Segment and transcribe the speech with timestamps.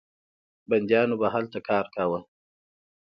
[0.69, 2.19] بندیانو به هلته کار کاوه.